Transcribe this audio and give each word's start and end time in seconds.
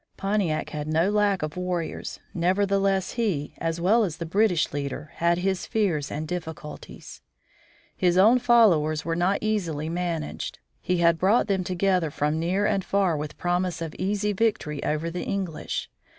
Pontiac 0.17 0.71
had 0.71 0.87
no 0.87 1.11
lack 1.11 1.43
of 1.43 1.55
warriors, 1.55 2.19
nevertheless 2.33 3.11
he, 3.11 3.53
as 3.59 3.79
well 3.79 4.03
as 4.03 4.17
the 4.17 4.25
British 4.25 4.73
leader, 4.73 5.11
had 5.17 5.37
his 5.37 5.67
fears 5.67 6.09
and 6.09 6.27
difficulties. 6.27 7.21
His 7.95 8.17
own 8.17 8.39
followers 8.39 9.05
were 9.05 9.15
not 9.15 9.37
easily 9.41 9.89
managed. 9.89 10.57
He 10.81 10.97
had 10.97 11.19
brought 11.19 11.45
them 11.45 11.63
together 11.63 12.09
from 12.09 12.39
near 12.39 12.65
and 12.65 12.83
far 12.83 13.15
with 13.15 13.37
promise 13.37 13.79
of 13.79 13.93
easy 13.99 14.33
victory 14.33 14.83
over 14.83 15.11
the 15.11 15.21
English. 15.23 15.87